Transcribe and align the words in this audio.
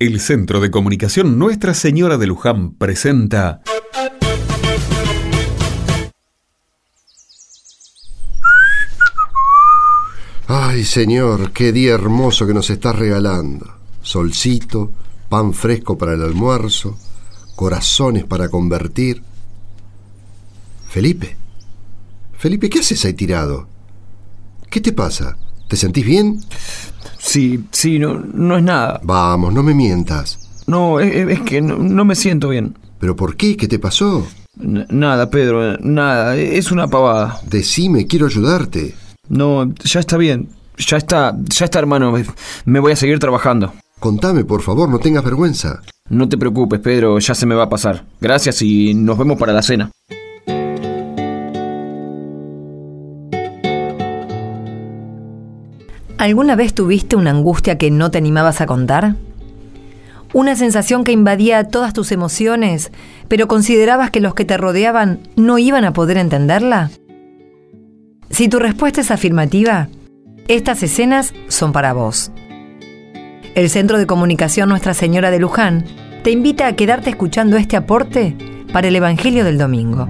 El 0.00 0.18
Centro 0.18 0.60
de 0.60 0.70
Comunicación 0.70 1.38
Nuestra 1.38 1.74
Señora 1.74 2.16
de 2.16 2.26
Luján 2.26 2.72
presenta... 2.72 3.60
Ay, 10.46 10.84
Señor, 10.84 11.52
qué 11.52 11.70
día 11.70 11.92
hermoso 11.92 12.46
que 12.46 12.54
nos 12.54 12.70
estás 12.70 12.96
regalando. 12.96 13.74
Solcito, 14.00 14.90
pan 15.28 15.52
fresco 15.52 15.98
para 15.98 16.14
el 16.14 16.22
almuerzo, 16.22 16.96
corazones 17.54 18.24
para 18.24 18.48
convertir. 18.48 19.22
Felipe, 20.88 21.36
Felipe, 22.38 22.70
¿qué 22.70 22.78
haces 22.78 23.04
ahí 23.04 23.12
tirado? 23.12 23.68
¿Qué 24.70 24.80
te 24.80 24.94
pasa? 24.94 25.36
¿Te 25.68 25.76
sentís 25.76 26.06
bien? 26.06 26.40
Sí, 27.22 27.64
sí, 27.70 27.98
no, 27.98 28.14
no 28.14 28.56
es 28.56 28.62
nada. 28.62 29.00
Vamos, 29.02 29.52
no 29.52 29.62
me 29.62 29.74
mientas. 29.74 30.38
No, 30.66 31.00
es, 31.00 31.14
es 31.28 31.40
que 31.42 31.60
no, 31.60 31.76
no 31.76 32.04
me 32.04 32.14
siento 32.14 32.48
bien. 32.48 32.76
¿Pero 32.98 33.14
por 33.16 33.36
qué? 33.36 33.56
¿Qué 33.56 33.68
te 33.68 33.78
pasó? 33.78 34.26
N- 34.60 34.86
nada, 34.90 35.30
Pedro, 35.30 35.76
nada. 35.78 36.36
Es 36.36 36.70
una 36.72 36.88
pavada. 36.88 37.40
Decime, 37.48 38.06
quiero 38.06 38.26
ayudarte. 38.26 38.94
No, 39.28 39.72
ya 39.84 40.00
está 40.00 40.16
bien. 40.16 40.48
Ya 40.78 40.96
está, 40.96 41.36
ya 41.48 41.64
está, 41.66 41.78
hermano. 41.78 42.12
Me- 42.12 42.24
Me 42.64 42.80
voy 42.80 42.92
a 42.92 42.96
seguir 42.96 43.18
trabajando. 43.18 43.72
Contame, 43.98 44.44
por 44.44 44.62
favor, 44.62 44.88
no 44.88 44.98
tengas 44.98 45.22
vergüenza. 45.24 45.82
No 46.08 46.28
te 46.28 46.38
preocupes, 46.38 46.80
Pedro, 46.80 47.18
ya 47.18 47.34
se 47.34 47.46
me 47.46 47.54
va 47.54 47.64
a 47.64 47.68
pasar. 47.68 48.04
Gracias 48.20 48.62
y 48.62 48.94
nos 48.94 49.16
vemos 49.18 49.38
para 49.38 49.52
la 49.52 49.62
cena. 49.62 49.90
¿Alguna 56.20 56.54
vez 56.54 56.74
tuviste 56.74 57.16
una 57.16 57.30
angustia 57.30 57.78
que 57.78 57.90
no 57.90 58.10
te 58.10 58.18
animabas 58.18 58.60
a 58.60 58.66
contar? 58.66 59.14
Una 60.34 60.54
sensación 60.54 61.02
que 61.02 61.12
invadía 61.12 61.68
todas 61.68 61.94
tus 61.94 62.12
emociones, 62.12 62.92
pero 63.28 63.48
considerabas 63.48 64.10
que 64.10 64.20
los 64.20 64.34
que 64.34 64.44
te 64.44 64.58
rodeaban 64.58 65.20
no 65.36 65.56
iban 65.56 65.86
a 65.86 65.94
poder 65.94 66.18
entenderla? 66.18 66.90
Si 68.28 68.50
tu 68.50 68.58
respuesta 68.58 69.00
es 69.00 69.10
afirmativa, 69.10 69.88
estas 70.46 70.82
escenas 70.82 71.32
son 71.48 71.72
para 71.72 71.94
vos. 71.94 72.32
El 73.54 73.70
Centro 73.70 73.96
de 73.96 74.06
Comunicación 74.06 74.68
Nuestra 74.68 74.92
Señora 74.92 75.30
de 75.30 75.38
Luján 75.38 75.86
te 76.22 76.32
invita 76.32 76.66
a 76.66 76.76
quedarte 76.76 77.08
escuchando 77.08 77.56
este 77.56 77.78
aporte 77.78 78.36
para 78.74 78.88
el 78.88 78.96
Evangelio 78.96 79.42
del 79.42 79.56
Domingo. 79.56 80.06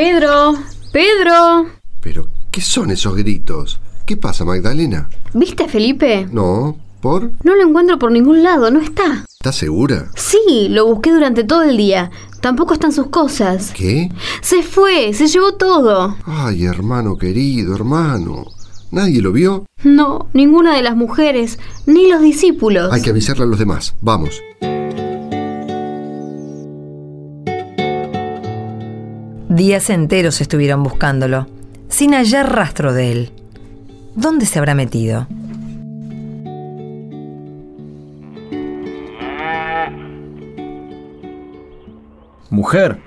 Pedro, 0.00 0.54
Pedro. 0.92 1.66
Pero, 2.00 2.28
¿qué 2.52 2.60
son 2.60 2.92
esos 2.92 3.16
gritos? 3.16 3.80
¿Qué 4.06 4.16
pasa, 4.16 4.44
Magdalena? 4.44 5.08
¿Viste 5.34 5.64
a 5.64 5.68
Felipe? 5.68 6.28
No, 6.30 6.78
¿por? 7.00 7.32
No 7.42 7.56
lo 7.56 7.66
encuentro 7.66 7.98
por 7.98 8.12
ningún 8.12 8.44
lado, 8.44 8.70
no 8.70 8.80
está. 8.80 9.24
¿Estás 9.40 9.56
segura? 9.56 10.08
Sí, 10.14 10.68
lo 10.70 10.86
busqué 10.86 11.10
durante 11.10 11.42
todo 11.42 11.64
el 11.64 11.76
día. 11.76 12.12
Tampoco 12.40 12.74
están 12.74 12.92
sus 12.92 13.08
cosas. 13.08 13.72
¿Qué? 13.74 14.08
Se 14.40 14.62
fue, 14.62 15.12
se 15.14 15.26
llevó 15.26 15.54
todo. 15.54 16.16
Ay, 16.24 16.66
hermano 16.66 17.18
querido, 17.18 17.74
hermano. 17.74 18.44
¿Nadie 18.92 19.20
lo 19.20 19.32
vio? 19.32 19.66
No, 19.82 20.28
ninguna 20.32 20.76
de 20.76 20.82
las 20.82 20.94
mujeres, 20.94 21.58
ni 21.86 22.08
los 22.08 22.20
discípulos. 22.22 22.92
Hay 22.92 23.02
que 23.02 23.10
avisarle 23.10 23.42
a 23.42 23.48
los 23.48 23.58
demás. 23.58 23.96
Vamos. 24.00 24.40
Días 29.58 29.90
enteros 29.90 30.40
estuvieron 30.40 30.84
buscándolo, 30.84 31.48
sin 31.88 32.14
hallar 32.14 32.54
rastro 32.54 32.92
de 32.92 33.10
él. 33.10 33.32
¿Dónde 34.14 34.46
se 34.46 34.60
habrá 34.60 34.76
metido? 34.76 35.26
Mujer, 42.50 43.00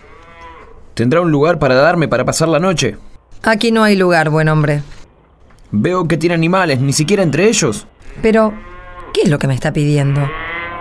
¿tendrá 0.93 1.21
un 1.21 1.31
lugar 1.31 1.57
para 1.57 1.75
darme 1.75 2.09
para 2.09 2.25
pasar 2.25 2.49
la 2.49 2.59
noche? 2.59 2.97
Aquí 3.43 3.71
no 3.71 3.85
hay 3.85 3.95
lugar, 3.95 4.29
buen 4.29 4.49
hombre. 4.49 4.83
Veo 5.71 6.05
que 6.09 6.17
tiene 6.17 6.35
animales, 6.35 6.81
ni 6.81 6.91
siquiera 6.91 7.23
entre 7.23 7.47
ellos. 7.47 7.87
Pero, 8.21 8.53
¿qué 9.13 9.21
es 9.21 9.29
lo 9.29 9.39
que 9.39 9.47
me 9.47 9.53
está 9.53 9.71
pidiendo? 9.71 10.19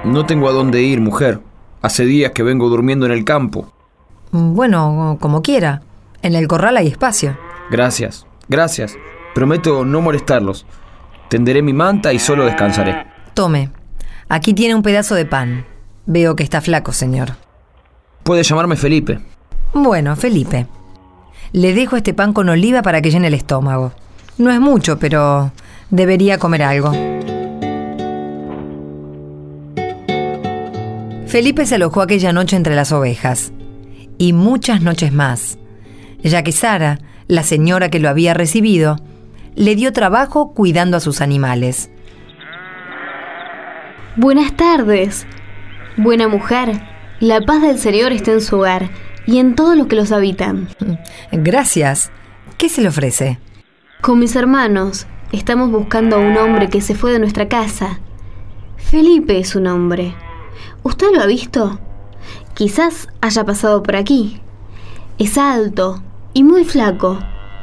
No 0.02 0.26
tengo 0.26 0.48
a 0.48 0.52
dónde 0.52 0.82
ir, 0.82 1.00
mujer. 1.00 1.38
Hace 1.80 2.06
días 2.06 2.32
que 2.32 2.42
vengo 2.42 2.68
durmiendo 2.68 3.06
en 3.06 3.12
el 3.12 3.24
campo. 3.24 3.72
Bueno, 4.32 5.18
como 5.20 5.42
quiera. 5.42 5.82
En 6.22 6.34
el 6.34 6.46
corral 6.46 6.76
hay 6.76 6.88
espacio. 6.88 7.36
Gracias, 7.70 8.26
gracias. 8.48 8.96
Prometo 9.34 9.84
no 9.84 10.00
molestarlos. 10.00 10.66
Tenderé 11.28 11.62
mi 11.62 11.72
manta 11.72 12.12
y 12.12 12.18
solo 12.18 12.44
descansaré. 12.44 13.06
Tome. 13.34 13.70
Aquí 14.28 14.54
tiene 14.54 14.74
un 14.74 14.82
pedazo 14.82 15.14
de 15.14 15.24
pan. 15.24 15.64
Veo 16.06 16.36
que 16.36 16.42
está 16.42 16.60
flaco, 16.60 16.92
señor. 16.92 17.30
Puede 18.22 18.42
llamarme 18.42 18.76
Felipe. 18.76 19.20
Bueno, 19.72 20.16
Felipe. 20.16 20.66
Le 21.52 21.74
dejo 21.74 21.96
este 21.96 22.14
pan 22.14 22.32
con 22.32 22.48
oliva 22.48 22.82
para 22.82 23.00
que 23.00 23.10
llene 23.10 23.28
el 23.28 23.34
estómago. 23.34 23.92
No 24.38 24.50
es 24.50 24.60
mucho, 24.60 24.98
pero 24.98 25.52
debería 25.90 26.38
comer 26.38 26.62
algo. 26.62 26.92
Felipe 31.26 31.64
se 31.66 31.76
alojó 31.76 32.02
aquella 32.02 32.32
noche 32.32 32.56
entre 32.56 32.74
las 32.74 32.90
ovejas. 32.90 33.52
Y 34.20 34.34
muchas 34.34 34.82
noches 34.82 35.14
más, 35.14 35.56
ya 36.22 36.42
que 36.42 36.52
Sara, 36.52 36.98
la 37.26 37.42
señora 37.42 37.88
que 37.88 38.00
lo 38.00 38.10
había 38.10 38.34
recibido, 38.34 38.98
le 39.56 39.74
dio 39.76 39.94
trabajo 39.94 40.52
cuidando 40.52 40.98
a 40.98 41.00
sus 41.00 41.22
animales. 41.22 41.88
Buenas 44.16 44.54
tardes. 44.54 45.26
Buena 45.96 46.28
mujer, 46.28 46.82
la 47.18 47.40
paz 47.40 47.62
del 47.62 47.78
Señor 47.78 48.12
está 48.12 48.32
en 48.32 48.42
su 48.42 48.58
hogar 48.58 48.90
y 49.24 49.38
en 49.38 49.54
todos 49.54 49.74
los 49.74 49.86
que 49.86 49.96
los 49.96 50.12
habitan. 50.12 50.68
Gracias. 51.32 52.12
¿Qué 52.58 52.68
se 52.68 52.82
le 52.82 52.88
ofrece? 52.88 53.38
Con 54.02 54.18
mis 54.18 54.36
hermanos 54.36 55.06
estamos 55.32 55.70
buscando 55.70 56.16
a 56.16 56.18
un 56.18 56.36
hombre 56.36 56.68
que 56.68 56.82
se 56.82 56.94
fue 56.94 57.10
de 57.12 57.20
nuestra 57.20 57.48
casa. 57.48 58.00
Felipe 58.76 59.38
es 59.38 59.48
su 59.48 59.62
nombre. 59.62 60.14
¿Usted 60.82 61.06
lo 61.10 61.22
ha 61.22 61.26
visto? 61.26 61.80
Quizás 62.60 63.08
haya 63.22 63.46
pasado 63.46 63.82
por 63.82 63.96
aquí. 63.96 64.38
Es 65.16 65.38
alto 65.38 66.02
y 66.34 66.44
muy 66.44 66.66
flaco, 66.66 67.18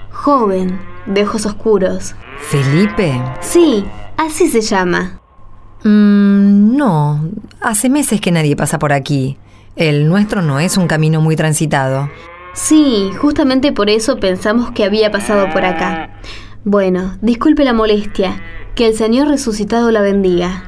joven, 0.10 0.80
de 1.06 1.22
ojos 1.22 1.46
oscuros. 1.46 2.16
¿Felipe? 2.40 3.22
Sí, 3.40 3.86
así 4.18 4.48
se 4.48 4.62
llama. 4.62 5.22
Mm, 5.84 6.76
no, 6.76 7.30
hace 7.62 7.90
meses 7.92 8.20
que 8.20 8.32
nadie 8.32 8.56
pasa 8.56 8.80
por 8.80 8.92
aquí. 8.92 9.38
El 9.76 10.10
nuestro 10.10 10.42
no 10.42 10.60
es 10.60 10.78
un 10.78 10.88
camino 10.88 11.22
muy 11.22 11.36
transitado. 11.36 12.10
Sí, 12.54 13.12
justamente 13.22 13.74
por 13.74 13.92
eso 13.92 14.18
pensamos 14.18 14.72
que 14.72 14.84
había 14.84 15.12
pasado 15.12 15.48
por 15.54 15.64
acá. 15.64 16.10
Bueno, 16.64 17.20
disculpe 17.22 17.64
la 17.64 17.74
molestia. 17.74 18.42
Que 18.74 18.88
el 18.88 18.96
Señor 18.96 19.28
resucitado 19.28 19.92
la 19.92 20.02
bendiga. 20.02 20.64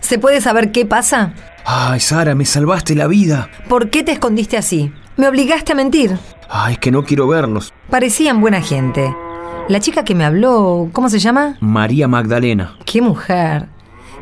¿Se 0.00 0.18
puede 0.18 0.42
saber 0.42 0.70
qué 0.70 0.84
pasa? 0.84 1.32
Ay, 1.64 2.00
Sara, 2.00 2.34
me 2.34 2.44
salvaste 2.44 2.94
la 2.94 3.06
vida. 3.06 3.48
¿Por 3.68 3.90
qué 3.90 4.02
te 4.02 4.12
escondiste 4.12 4.56
así? 4.56 4.92
Me 5.16 5.28
obligaste 5.28 5.72
a 5.72 5.74
mentir. 5.76 6.18
Ay, 6.48 6.74
es 6.74 6.78
que 6.78 6.90
no 6.90 7.04
quiero 7.04 7.26
verlos. 7.28 7.72
Parecían 7.90 8.40
buena 8.40 8.60
gente. 8.60 9.14
La 9.68 9.80
chica 9.80 10.04
que 10.04 10.14
me 10.14 10.24
habló, 10.24 10.90
¿cómo 10.92 11.08
se 11.08 11.18
llama? 11.18 11.56
María 11.60 12.08
Magdalena. 12.08 12.76
¡Qué 12.84 13.00
mujer! 13.00 13.68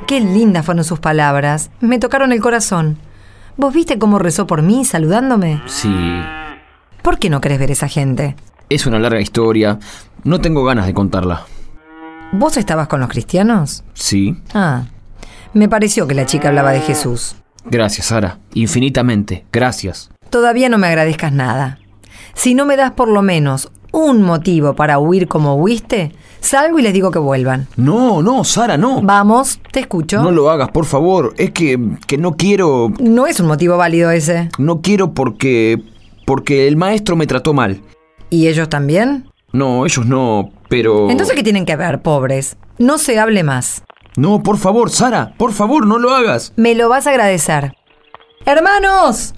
Qué 0.07 0.21
lindas 0.21 0.67
fueron 0.67 0.85
sus 0.85 1.01
palabras. 1.01 1.71
Me 1.81 1.99
tocaron 1.99 2.33
el 2.33 2.41
corazón. 2.41 2.99
¿Vos 3.57 3.73
viste 3.73 3.99
cómo 3.99 4.19
rezó 4.19 4.47
por 4.47 4.63
mí 4.63 4.85
saludándome? 4.85 5.63
Sí. 5.67 6.21
¿Por 7.03 7.19
qué 7.19 7.31
no 7.31 7.41
querés 7.41 7.59
ver 7.59 7.71
esa 7.71 7.89
gente? 7.89 8.37
Es 8.69 8.87
una 8.87 8.99
larga 8.99 9.21
historia. 9.21 9.79
No 10.25 10.41
tengo 10.41 10.65
ganas 10.65 10.87
de 10.87 10.95
contarla. 10.95 11.47
¿Vos 12.33 12.57
estabas 12.57 12.89
con 12.89 13.01
los 13.01 13.09
cristianos? 13.09 13.83
Sí. 13.95 14.37
Ah, 14.55 14.85
me 15.55 15.69
pareció 15.69 16.07
que 16.07 16.15
la 16.15 16.27
chica 16.27 16.49
hablaba 16.49 16.73
de 16.73 16.81
Jesús. 16.81 17.37
Gracias, 17.65 18.07
Sara. 18.07 18.39
Infinitamente. 18.55 19.45
Gracias. 19.53 20.11
Todavía 20.31 20.69
no 20.69 20.79
me 20.79 20.87
agradezcas 20.87 21.33
nada. 21.33 21.79
Si 22.35 22.55
no 22.55 22.65
me 22.65 22.77
das 22.77 22.93
por 22.93 23.09
lo 23.09 23.23
menos 23.23 23.71
un 23.93 24.23
motivo 24.23 24.75
para 24.75 24.99
huir 24.99 25.27
como 25.27 25.57
huiste, 25.57 26.13
salgo 26.41 26.79
y 26.79 26.83
les 26.83 26.93
digo 26.93 27.11
que 27.11 27.19
vuelvan. 27.19 27.67
No, 27.77 28.23
no, 28.23 28.45
Sara, 28.45 28.77
no. 28.77 29.03
Vamos, 29.03 29.61
te 29.73 29.81
escucho. 29.81 30.23
No 30.23 30.31
lo 30.31 30.51
hagas, 30.51 30.71
por 30.71 30.87
favor. 30.87 31.35
Es 31.37 31.51
que, 31.51 31.79
que 32.07 32.17
no 32.17 32.37
quiero. 32.37 32.93
No 33.01 33.27
es 33.27 33.41
un 33.41 33.47
motivo 33.47 33.77
válido 33.77 34.11
ese. 34.11 34.49
No 34.59 34.81
quiero 34.81 35.13
porque. 35.13 35.83
porque 36.27 36.69
el 36.69 36.77
maestro 36.77 37.17
me 37.17 37.27
trató 37.27 37.53
mal. 37.53 37.81
¿Y 38.31 38.47
ellos 38.47 38.69
también? 38.69 39.29
No, 39.53 39.85
ellos 39.85 40.07
no, 40.07 40.51
pero. 40.69 41.11
Entonces, 41.11 41.35
¿qué 41.35 41.43
tienen 41.43 41.67
que 41.67 41.75
ver, 41.75 42.01
pobres? 42.01 42.57
No 42.79 42.99
se 42.99 43.19
hable 43.19 43.43
más. 43.43 43.83
No, 44.21 44.43
por 44.43 44.59
favor, 44.59 44.91
Sara, 44.91 45.33
por 45.39 45.55
favor, 45.55 45.87
no 45.87 45.99
lo 45.99 46.11
hagas. 46.11 46.53
Me 46.57 46.75
lo 46.75 46.91
vas 46.91 47.07
a 47.07 47.11
agradecer. 47.11 47.73
Hermanos, 48.45 49.33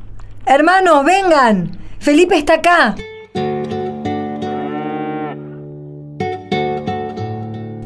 hermanos, 0.45 1.05
vengan. 1.05 1.79
Felipe 2.01 2.37
está 2.37 2.55
acá. 2.55 2.97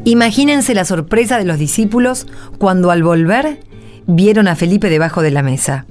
Imagínense 0.05 0.73
la 0.73 0.85
sorpresa 0.85 1.37
de 1.37 1.45
los 1.45 1.59
discípulos 1.59 2.25
cuando 2.57 2.89
al 2.89 3.03
volver 3.03 3.59
vieron 4.07 4.47
a 4.47 4.55
Felipe 4.55 4.89
debajo 4.89 5.21
de 5.21 5.29
la 5.29 5.43
mesa. 5.43 5.85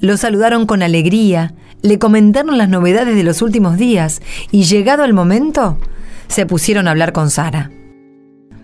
Lo 0.00 0.18
saludaron 0.18 0.66
con 0.66 0.82
alegría, 0.82 1.54
le 1.80 1.98
comentaron 1.98 2.58
las 2.58 2.68
novedades 2.68 3.16
de 3.16 3.22
los 3.22 3.40
últimos 3.40 3.78
días 3.78 4.20
y 4.50 4.64
llegado 4.64 5.02
el 5.04 5.14
momento, 5.14 5.78
se 6.28 6.44
pusieron 6.44 6.88
a 6.88 6.90
hablar 6.90 7.14
con 7.14 7.30
Sara. 7.30 7.70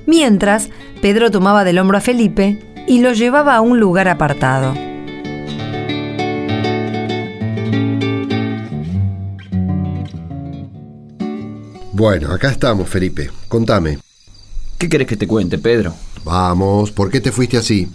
Mientras, 0.06 0.70
Pedro 1.02 1.30
tomaba 1.30 1.64
del 1.64 1.78
hombro 1.78 1.98
a 1.98 2.00
Felipe 2.00 2.84
y 2.86 3.00
lo 3.00 3.12
llevaba 3.12 3.56
a 3.56 3.60
un 3.60 3.80
lugar 3.80 4.08
apartado. 4.08 4.74
Bueno, 11.92 12.30
acá 12.32 12.50
estamos, 12.50 12.88
Felipe. 12.88 13.30
Contame. 13.48 13.98
¿Qué 14.78 14.88
querés 14.88 15.06
que 15.06 15.16
te 15.16 15.26
cuente, 15.26 15.56
Pedro? 15.56 15.94
Vamos, 16.24 16.90
¿por 16.90 17.10
qué 17.10 17.20
te 17.20 17.32
fuiste 17.32 17.56
así? 17.56 17.88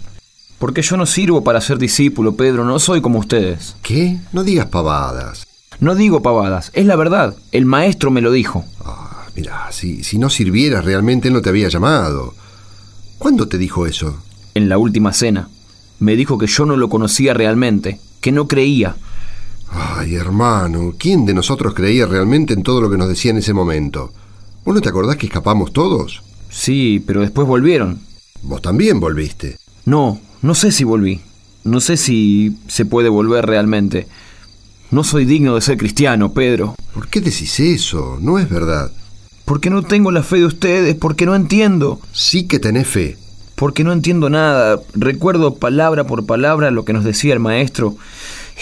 Porque 0.58 0.82
yo 0.82 0.96
no 0.96 1.06
sirvo 1.06 1.44
para 1.44 1.60
ser 1.60 1.78
discípulo, 1.78 2.34
Pedro, 2.34 2.64
no 2.64 2.78
soy 2.78 3.00
como 3.00 3.20
ustedes. 3.20 3.76
¿Qué? 3.82 4.18
No 4.32 4.42
digas 4.42 4.66
pavadas. 4.66 5.46
No 5.80 5.94
digo 5.94 6.22
pavadas, 6.22 6.70
es 6.74 6.86
la 6.86 6.96
verdad. 6.96 7.34
El 7.52 7.64
maestro 7.64 8.10
me 8.10 8.20
lo 8.20 8.32
dijo. 8.32 8.64
Ah, 8.84 9.01
mira, 9.36 9.70
si, 9.72 10.02
si 10.04 10.18
no 10.18 10.30
sirvieras 10.30 10.84
realmente 10.84 11.28
él 11.28 11.34
no 11.34 11.42
te 11.42 11.48
había 11.48 11.68
llamado. 11.68 12.34
¿Cuándo 13.18 13.48
te 13.48 13.58
dijo 13.58 13.86
eso? 13.86 14.22
En 14.54 14.68
la 14.68 14.78
última 14.78 15.12
cena. 15.12 15.48
Me 15.98 16.16
dijo 16.16 16.38
que 16.38 16.46
yo 16.46 16.66
no 16.66 16.76
lo 16.76 16.88
conocía 16.88 17.34
realmente, 17.34 18.00
que 18.20 18.32
no 18.32 18.48
creía. 18.48 18.96
Ay, 19.70 20.16
hermano, 20.16 20.94
¿quién 20.98 21.24
de 21.24 21.32
nosotros 21.32 21.74
creía 21.74 22.06
realmente 22.06 22.52
en 22.52 22.62
todo 22.62 22.80
lo 22.80 22.90
que 22.90 22.98
nos 22.98 23.08
decía 23.08 23.30
en 23.30 23.38
ese 23.38 23.54
momento? 23.54 24.12
¿Vos 24.64 24.74
no 24.74 24.80
te 24.80 24.88
acordás 24.88 25.16
que 25.16 25.26
escapamos 25.26 25.72
todos? 25.72 26.22
Sí, 26.50 27.02
pero 27.06 27.20
después 27.20 27.46
volvieron. 27.46 28.00
Vos 28.42 28.60
también 28.60 29.00
volviste. 29.00 29.56
No, 29.84 30.20
no 30.42 30.54
sé 30.54 30.72
si 30.72 30.84
volví. 30.84 31.20
No 31.64 31.80
sé 31.80 31.96
si 31.96 32.58
se 32.66 32.84
puede 32.84 33.08
volver 33.08 33.46
realmente. 33.46 34.08
No 34.90 35.04
soy 35.04 35.24
digno 35.24 35.54
de 35.54 35.60
ser 35.60 35.78
cristiano, 35.78 36.32
Pedro. 36.32 36.74
¿Por 36.92 37.08
qué 37.08 37.20
decís 37.20 37.58
eso? 37.60 38.18
No 38.20 38.38
es 38.38 38.48
verdad. 38.48 38.92
Porque 39.44 39.70
no 39.70 39.82
tengo 39.82 40.10
la 40.10 40.22
fe 40.22 40.36
de 40.36 40.46
ustedes, 40.46 40.94
porque 40.94 41.26
no 41.26 41.34
entiendo. 41.34 42.00
Sí 42.12 42.44
que 42.46 42.58
tenés 42.58 42.86
fe. 42.88 43.16
Porque 43.54 43.84
no 43.84 43.92
entiendo 43.92 44.30
nada. 44.30 44.80
Recuerdo 44.94 45.56
palabra 45.56 46.04
por 46.04 46.26
palabra 46.26 46.70
lo 46.70 46.84
que 46.84 46.92
nos 46.92 47.04
decía 47.04 47.34
el 47.34 47.40
maestro 47.40 47.96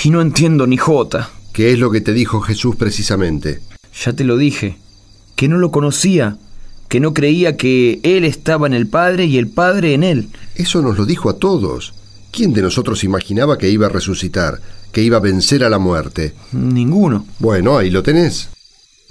y 0.03 0.11
no 0.11 0.21
entiendo 0.21 0.67
ni 0.67 0.77
jota. 0.77 1.31
¿Qué 1.53 1.73
es 1.73 1.79
lo 1.79 1.91
que 1.91 2.01
te 2.01 2.13
dijo 2.13 2.41
Jesús 2.41 2.77
precisamente? 2.77 3.61
Ya 4.05 4.13
te 4.13 4.25
lo 4.25 4.37
dije, 4.37 4.79
que 5.37 5.49
no 5.49 5.59
lo 5.59 5.71
conocía, 5.71 6.39
que 6.89 7.01
no 7.01 7.13
creía 7.13 7.57
que 7.57 8.01
Él 8.03 8.25
estaba 8.25 8.67
en 8.67 8.75
el 8.75 8.87
Padre 8.87 9.27
y 9.27 9.39
el 9.39 9.49
Padre 9.49 9.95
en 9.95 10.03
Él. 10.03 10.29
Eso 10.55 10.81
nos 10.83 10.97
lo 10.97 11.07
dijo 11.07 11.29
a 11.29 11.39
todos. 11.39 11.95
¿Quién 12.31 12.53
de 12.53 12.63
nosotros 12.63 13.03
imaginaba 13.03 13.59
que 13.59 13.69
iba 13.69 13.87
a 13.87 13.91
resucitar, 13.91 14.61
que 14.93 15.03
iba 15.03 15.17
a 15.17 15.21
vencer 15.21 15.65
a 15.65 15.69
la 15.69 15.79
muerte? 15.79 16.35
Ninguno. 16.53 17.27
Bueno, 17.41 17.77
ahí 17.77 17.91
lo 17.91 18.03
tenés. 18.03 18.49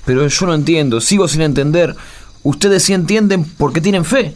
Pero 0.05 0.27
yo 0.27 0.45
no 0.45 0.53
entiendo, 0.53 1.01
sigo 1.01 1.27
sin 1.27 1.41
entender. 1.41 1.95
Ustedes 2.43 2.83
sí 2.83 2.93
entienden 2.93 3.43
porque 3.43 3.81
tienen 3.81 4.05
fe. 4.05 4.35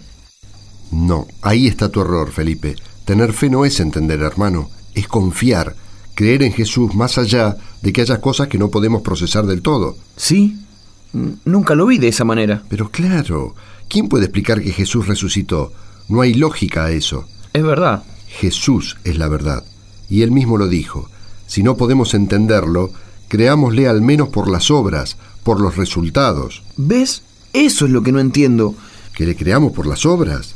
No, 0.92 1.27
ahí 1.42 1.68
está 1.68 1.89
tu 1.89 2.01
error, 2.01 2.31
Felipe. 2.31 2.75
Tener 3.06 3.33
fe 3.33 3.50
no 3.50 3.65
es 3.65 3.80
entender, 3.80 4.21
hermano, 4.21 4.69
es 4.94 5.07
confiar, 5.07 5.75
creer 6.15 6.44
en 6.44 6.54
Jesús 6.54 6.94
más 6.94 7.18
allá 7.18 7.57
de 7.81 7.92
que 7.92 8.01
haya 8.01 8.21
cosas 8.21 8.48
que 8.48 8.57
no 8.57 8.69
podemos 8.69 9.01
procesar 9.01 9.45
del 9.45 9.62
todo. 9.62 9.98
¿Sí? 10.15 10.60
Nunca 11.45 11.75
lo 11.75 11.86
vi 11.86 11.98
de 11.98 12.07
esa 12.07 12.25
manera. 12.25 12.63
Pero 12.69 12.89
claro, 12.89 13.56
¿quién 13.88 14.07
puede 14.07 14.25
explicar 14.25 14.62
que 14.62 14.71
Jesús 14.71 15.07
resucitó? 15.07 15.74
No 16.07 16.21
hay 16.21 16.33
lógica 16.33 16.86
a 16.86 16.92
eso. 16.92 17.27
Es 17.54 17.63
verdad. 17.63 18.04
Jesús 18.27 18.98
es 19.04 19.18
la 19.18 19.27
verdad. 19.27 19.63
Y 20.10 20.21
él 20.21 20.31
mismo 20.31 20.57
lo 20.57 20.68
dijo. 20.68 21.10
Si 21.45 21.62
no 21.62 21.77
podemos 21.77 22.13
entenderlo, 22.13 22.92
creámosle 23.27 23.88
al 23.88 24.01
menos 24.01 24.30
por 24.30 24.50
las 24.50 24.71
obras, 24.71 25.18
por 25.44 25.62
los 25.62 25.75
resultados. 25.75 26.63
¿Ves? 26.78 27.24
Eso 27.54 27.86
es 27.86 27.92
lo 27.92 28.01
que 28.01 28.12
no 28.12 28.19
entiendo. 28.19 28.75
¿Que 29.13 29.25
le 29.25 29.36
creamos 29.36 29.74
por 29.74 29.86
las 29.86 30.06
obras? 30.06 30.56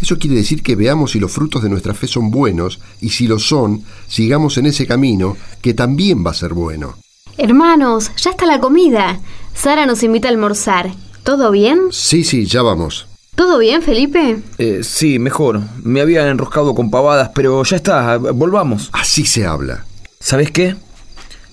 Eso 0.00 0.18
quiere 0.18 0.36
decir 0.36 0.62
que 0.62 0.76
veamos 0.76 1.10
si 1.10 1.20
los 1.20 1.30
frutos 1.30 1.62
de 1.62 1.68
nuestra 1.68 1.92
fe 1.92 2.06
son 2.06 2.30
buenos 2.30 2.80
y 3.00 3.10
si 3.10 3.26
lo 3.26 3.38
son, 3.38 3.84
sigamos 4.08 4.56
en 4.56 4.66
ese 4.66 4.86
camino 4.86 5.36
que 5.60 5.74
también 5.74 6.24
va 6.24 6.30
a 6.30 6.34
ser 6.34 6.54
bueno. 6.54 6.96
Hermanos, 7.36 8.10
ya 8.16 8.30
está 8.30 8.46
la 8.46 8.60
comida. 8.60 9.20
Sara 9.54 9.84
nos 9.84 10.02
invita 10.02 10.28
a 10.28 10.30
almorzar. 10.30 10.90
¿Todo 11.22 11.50
bien? 11.50 11.88
Sí, 11.90 12.24
sí, 12.24 12.46
ya 12.46 12.62
vamos. 12.62 13.06
¿Todo 13.34 13.58
bien, 13.58 13.82
Felipe? 13.82 14.38
Eh, 14.58 14.80
sí, 14.82 15.18
mejor. 15.18 15.60
Me 15.82 16.00
había 16.00 16.28
enroscado 16.28 16.74
con 16.74 16.90
pavadas, 16.90 17.30
pero 17.34 17.62
ya 17.62 17.76
está, 17.76 18.16
volvamos. 18.16 18.90
Así 18.92 19.26
se 19.26 19.46
habla. 19.46 19.84
¿Sabes 20.18 20.50
qué? 20.50 20.76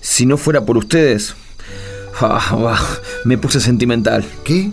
Si 0.00 0.24
no 0.26 0.36
fuera 0.36 0.64
por 0.64 0.76
ustedes... 0.78 1.34
Ah, 2.20 2.78
me 3.24 3.38
puse 3.38 3.60
sentimental. 3.60 4.24
¿Qué? 4.44 4.72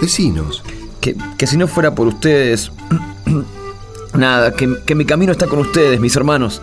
Decinos. 0.00 0.62
Que, 1.00 1.16
que 1.38 1.46
si 1.46 1.56
no 1.56 1.66
fuera 1.66 1.94
por 1.94 2.06
ustedes... 2.06 2.70
Nada, 4.14 4.52
que, 4.52 4.82
que 4.84 4.94
mi 4.94 5.06
camino 5.06 5.32
está 5.32 5.46
con 5.46 5.58
ustedes, 5.60 5.98
mis 5.98 6.14
hermanos. 6.16 6.60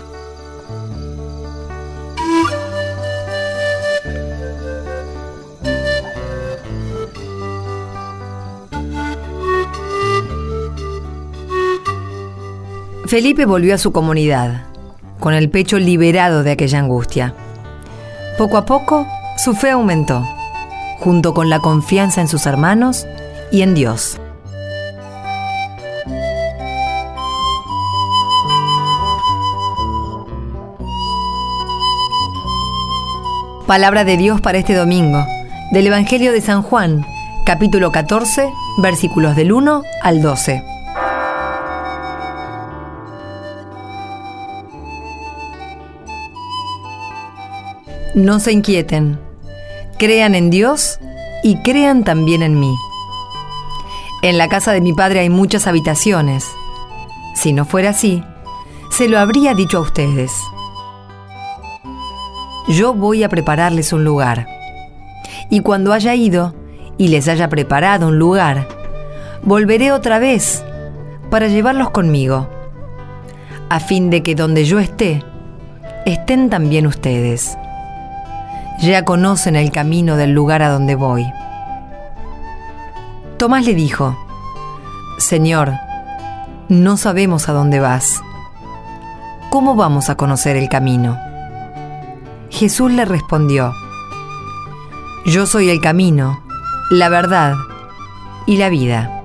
Felipe 13.07 13.45
volvió 13.45 13.73
a 13.73 13.79
su 13.79 13.91
comunidad, 13.91 14.67
con 15.19 15.33
el 15.33 15.49
pecho 15.49 15.79
liberado 15.79 16.43
de 16.43 16.51
aquella 16.51 16.77
angustia. 16.77 17.33
Poco 18.37 18.57
a 18.57 18.65
poco, 18.67 19.07
su 19.39 19.53
fe 19.53 19.69
aumentó, 19.69 20.27
junto 20.99 21.33
con 21.33 21.49
la 21.49 21.59
confianza 21.59 22.19
en 22.19 22.27
sus 22.27 22.45
hermanos 22.45 23.07
y 23.53 23.61
en 23.61 23.73
Dios. 23.73 24.19
Palabra 33.65 34.03
de 34.03 34.17
Dios 34.17 34.41
para 34.41 34.57
este 34.57 34.73
domingo, 34.73 35.25
del 35.71 35.87
Evangelio 35.87 36.33
de 36.33 36.41
San 36.41 36.61
Juan, 36.61 37.05
capítulo 37.45 37.93
14, 37.93 38.51
versículos 38.79 39.37
del 39.37 39.53
1 39.53 39.83
al 40.01 40.21
12. 40.21 40.63
No 48.15 48.39
se 48.41 48.51
inquieten, 48.51 49.28
crean 49.99 50.33
en 50.33 50.49
Dios 50.49 50.97
y 51.43 51.57
crean 51.57 52.03
también 52.03 52.41
en 52.41 52.59
mí. 52.59 52.73
En 54.23 54.37
la 54.37 54.47
casa 54.47 54.71
de 54.71 54.81
mi 54.81 54.93
padre 54.93 55.19
hay 55.19 55.29
muchas 55.29 55.67
habitaciones. 55.67 56.47
Si 57.35 57.53
no 57.53 57.65
fuera 57.65 57.91
así, 57.91 58.23
se 58.89 59.09
lo 59.09 59.19
habría 59.19 59.53
dicho 59.53 59.77
a 59.77 59.81
ustedes. 59.81 60.31
Yo 62.69 62.93
voy 62.93 63.23
a 63.23 63.29
prepararles 63.29 63.93
un 63.93 64.03
lugar. 64.03 64.47
Y 65.49 65.59
cuando 65.59 65.93
haya 65.93 66.15
ido 66.15 66.55
y 66.97 67.09
les 67.09 67.27
haya 67.27 67.49
preparado 67.49 68.07
un 68.07 68.17
lugar, 68.17 68.67
volveré 69.43 69.91
otra 69.91 70.17
vez 70.17 70.63
para 71.29 71.47
llevarlos 71.47 71.89
conmigo, 71.89 72.47
a 73.69 73.79
fin 73.79 74.09
de 74.09 74.23
que 74.23 74.35
donde 74.35 74.65
yo 74.65 74.79
esté, 74.79 75.23
estén 76.05 76.49
también 76.49 76.87
ustedes. 76.87 77.57
Ya 78.81 79.03
conocen 79.03 79.55
el 79.55 79.71
camino 79.71 80.15
del 80.15 80.31
lugar 80.31 80.61
a 80.61 80.69
donde 80.69 80.95
voy. 80.95 81.25
Tomás 83.37 83.65
le 83.65 83.73
dijo, 83.73 84.17
Señor, 85.17 85.73
no 86.69 86.97
sabemos 86.97 87.49
a 87.49 87.53
dónde 87.53 87.79
vas. 87.79 88.21
¿Cómo 89.49 89.75
vamos 89.75 90.09
a 90.09 90.15
conocer 90.15 90.55
el 90.55 90.69
camino? 90.69 91.17
Jesús 92.49 92.91
le 92.91 93.05
respondió, 93.05 93.73
Yo 95.25 95.45
soy 95.45 95.69
el 95.69 95.81
camino, 95.81 96.41
la 96.89 97.09
verdad 97.09 97.55
y 98.45 98.57
la 98.57 98.69
vida. 98.69 99.23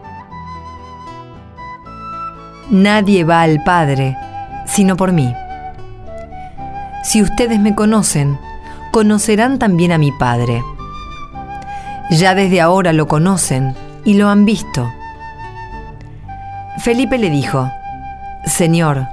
Nadie 2.70 3.24
va 3.24 3.42
al 3.42 3.62
Padre 3.62 4.16
sino 4.66 4.96
por 4.96 5.12
mí. 5.12 5.32
Si 7.02 7.22
ustedes 7.22 7.60
me 7.60 7.74
conocen, 7.74 8.38
conocerán 8.94 9.58
también 9.58 9.90
a 9.90 9.98
mi 9.98 10.12
Padre. 10.12 10.62
Ya 12.12 12.36
desde 12.36 12.60
ahora 12.60 12.92
lo 12.92 13.08
conocen 13.08 13.74
y 14.04 14.14
lo 14.14 14.28
han 14.28 14.44
visto. 14.44 14.88
Felipe 16.78 17.18
le 17.18 17.28
dijo, 17.28 17.68
Señor, 18.46 19.08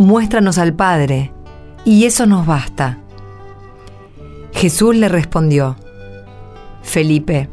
muéstranos 0.00 0.58
al 0.58 0.74
Padre, 0.74 1.32
y 1.84 2.06
eso 2.06 2.26
nos 2.26 2.44
basta. 2.44 2.98
Jesús 4.52 4.96
le 4.96 5.08
respondió, 5.08 5.76
Felipe, 6.82 7.48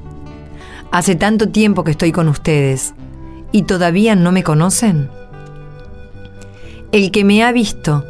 hace 0.92 1.14
tanto 1.14 1.50
tiempo 1.50 1.84
que 1.84 1.92
estoy 1.92 2.12
con 2.12 2.28
ustedes, 2.28 2.96
y 3.52 3.64
todavía 3.64 4.16
no 4.16 4.32
me 4.32 4.42
conocen? 4.42 5.12
El 6.92 7.12
que 7.12 7.24
me 7.24 7.44
ha 7.44 7.52
visto, 7.52 8.04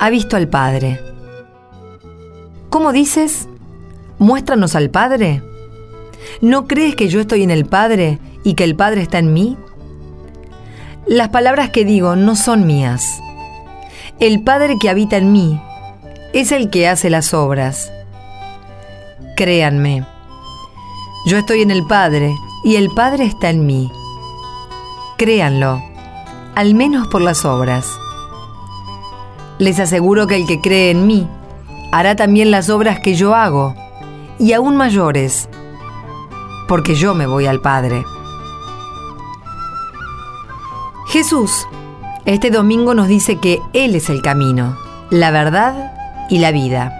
ha 0.00 0.08
visto 0.08 0.38
al 0.38 0.48
Padre. 0.48 1.05
¿Cómo 2.76 2.92
dices? 2.92 3.48
Muéstranos 4.18 4.74
al 4.74 4.90
Padre. 4.90 5.42
¿No 6.42 6.66
crees 6.66 6.94
que 6.94 7.08
yo 7.08 7.20
estoy 7.20 7.42
en 7.42 7.50
el 7.50 7.64
Padre 7.64 8.18
y 8.44 8.52
que 8.52 8.64
el 8.64 8.76
Padre 8.76 9.00
está 9.00 9.18
en 9.18 9.32
mí? 9.32 9.56
Las 11.06 11.30
palabras 11.30 11.70
que 11.70 11.86
digo 11.86 12.16
no 12.16 12.36
son 12.36 12.66
mías. 12.66 13.18
El 14.20 14.42
Padre 14.44 14.76
que 14.78 14.90
habita 14.90 15.16
en 15.16 15.32
mí 15.32 15.58
es 16.34 16.52
el 16.52 16.68
que 16.68 16.86
hace 16.86 17.08
las 17.08 17.32
obras. 17.32 17.90
Créanme, 19.38 20.04
yo 21.24 21.38
estoy 21.38 21.62
en 21.62 21.70
el 21.70 21.86
Padre 21.86 22.34
y 22.62 22.76
el 22.76 22.90
Padre 22.90 23.24
está 23.24 23.48
en 23.48 23.64
mí. 23.64 23.90
Créanlo, 25.16 25.82
al 26.54 26.74
menos 26.74 27.08
por 27.08 27.22
las 27.22 27.46
obras. 27.46 27.88
Les 29.58 29.80
aseguro 29.80 30.26
que 30.26 30.36
el 30.36 30.46
que 30.46 30.60
cree 30.60 30.90
en 30.90 31.06
mí 31.06 31.26
hará 31.98 32.14
también 32.14 32.50
las 32.50 32.68
obras 32.68 33.00
que 33.00 33.14
yo 33.14 33.34
hago, 33.34 33.74
y 34.38 34.52
aún 34.52 34.76
mayores, 34.76 35.48
porque 36.68 36.94
yo 36.94 37.14
me 37.14 37.26
voy 37.26 37.46
al 37.46 37.60
Padre. 37.62 38.04
Jesús, 41.06 41.66
este 42.26 42.50
domingo 42.50 42.92
nos 42.92 43.08
dice 43.08 43.38
que 43.38 43.60
Él 43.72 43.94
es 43.94 44.10
el 44.10 44.20
camino, 44.20 44.76
la 45.08 45.30
verdad 45.30 46.26
y 46.28 46.38
la 46.38 46.52
vida. 46.52 46.92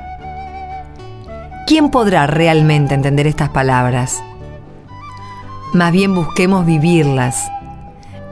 ¿Quién 1.66 1.90
podrá 1.90 2.26
realmente 2.26 2.94
entender 2.94 3.26
estas 3.26 3.50
palabras? 3.50 4.22
Más 5.74 5.92
bien 5.92 6.14
busquemos 6.14 6.64
vivirlas, 6.64 7.50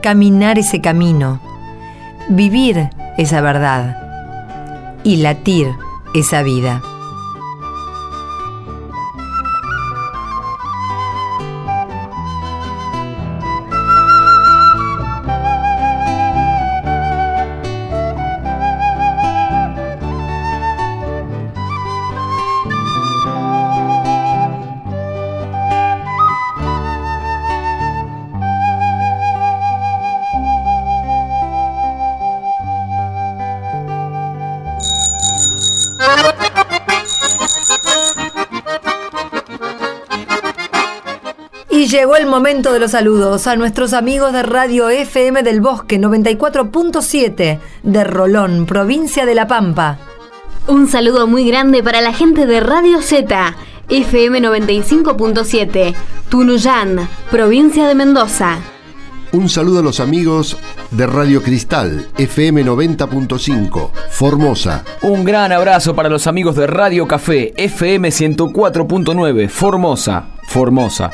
caminar 0.02 0.58
ese 0.58 0.80
camino, 0.80 1.40
vivir 2.30 2.88
esa 3.18 3.42
verdad 3.42 3.98
y 5.04 5.16
latir 5.16 5.74
esa 6.14 6.42
vida. 6.44 6.80
Y 41.84 41.88
llegó 41.88 42.16
el 42.16 42.24
momento 42.24 42.72
de 42.72 42.80
los 42.80 42.92
saludos 42.92 43.46
a 43.46 43.56
nuestros 43.56 43.92
amigos 43.92 44.32
de 44.32 44.42
Radio 44.42 44.88
FM 44.88 45.42
del 45.42 45.60
Bosque 45.60 46.00
94.7 46.00 47.58
de 47.82 48.04
Rolón, 48.04 48.64
provincia 48.64 49.26
de 49.26 49.34
La 49.34 49.46
Pampa. 49.46 49.98
Un 50.66 50.88
saludo 50.88 51.26
muy 51.26 51.46
grande 51.46 51.82
para 51.82 52.00
la 52.00 52.14
gente 52.14 52.46
de 52.46 52.60
Radio 52.60 53.02
Z, 53.02 53.54
FM 53.90 54.40
95.7, 54.40 55.94
Tunuyán, 56.30 57.06
provincia 57.30 57.86
de 57.86 57.94
Mendoza. 57.94 58.60
Un 59.32 59.50
saludo 59.50 59.80
a 59.80 59.82
los 59.82 60.00
amigos 60.00 60.56
de 60.90 61.06
Radio 61.06 61.42
Cristal, 61.42 62.08
FM 62.16 62.64
90.5, 62.64 63.90
Formosa. 64.08 64.84
Un 65.02 65.22
gran 65.22 65.52
abrazo 65.52 65.94
para 65.94 66.08
los 66.08 66.26
amigos 66.28 66.56
de 66.56 66.66
Radio 66.66 67.06
Café, 67.06 67.52
FM 67.58 68.08
104.9, 68.08 69.50
Formosa, 69.50 70.28
Formosa. 70.48 71.10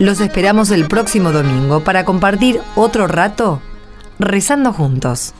Los 0.00 0.22
esperamos 0.22 0.70
el 0.70 0.88
próximo 0.88 1.30
domingo 1.30 1.84
para 1.84 2.06
compartir 2.06 2.58
otro 2.74 3.06
rato 3.06 3.60
rezando 4.18 4.72
juntos. 4.72 5.34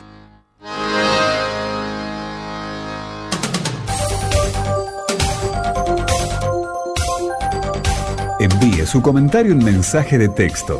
Envíe 8.39 8.85
su 8.85 9.01
comentario 9.01 9.51
en 9.53 9.65
mensaje 9.65 10.19
de 10.19 10.29
texto. 10.29 10.79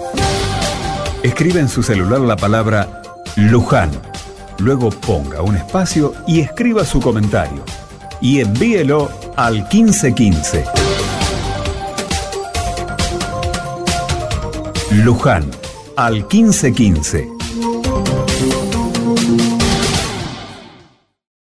Escribe 1.24 1.60
en 1.60 1.68
su 1.68 1.82
celular 1.82 2.20
la 2.20 2.36
palabra 2.36 3.02
Luján. 3.36 3.90
Luego 4.60 4.92
ponga 4.92 5.42
un 5.42 5.56
espacio 5.56 6.14
y 6.28 6.42
escriba 6.42 6.86
su 6.86 7.02
comentario. 7.02 7.64
Y 8.22 8.42
envíelo 8.42 9.10
al 9.36 9.68
1515. 9.74 10.81
Luján 14.92 15.50
al 15.96 16.26
1515. 16.30 17.41